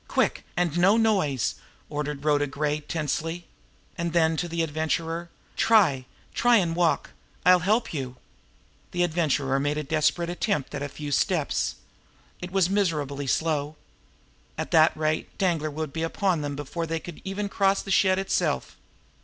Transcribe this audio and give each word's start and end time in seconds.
Quick! 0.07 0.45
And 0.57 0.79
no 0.79 0.97
noise!"' 0.97 1.53
ordered 1.87 2.25
Rhoda 2.25 2.47
Gray 2.47 2.79
tersely. 2.79 3.45
And 3.99 4.13
then 4.13 4.35
to 4.37 4.47
the 4.47 4.63
Adventurer: 4.63 5.29
"Try 5.55 6.07
try 6.33 6.55
and 6.55 6.75
walk! 6.75 7.11
I'll 7.45 7.59
help 7.59 7.93
you." 7.93 8.15
The 8.93 9.03
Adventurer 9.03 9.59
made 9.59 9.77
a 9.77 9.83
desperate 9.83 10.31
attempt 10.31 10.73
at 10.73 10.81
a 10.81 10.89
few 10.89 11.11
steps. 11.11 11.75
It 12.39 12.49
was 12.49 12.67
miserably 12.67 13.27
slow. 13.27 13.75
At 14.57 14.71
that 14.71 14.97
rate 14.97 15.37
Danglar 15.37 15.69
would 15.69 15.93
be 15.93 16.01
upon 16.01 16.41
them 16.41 16.55
before 16.55 16.87
they 16.87 16.99
could 16.99 17.21
even 17.23 17.47
cross 17.47 17.83
the 17.83 17.91
shed 17.91 18.17
itself. 18.17 18.77